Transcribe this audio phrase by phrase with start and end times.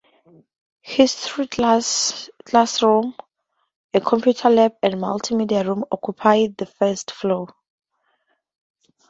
[0.81, 2.29] History classrooms,
[3.93, 7.53] a computer lab and a multi-media room occupy the first floor.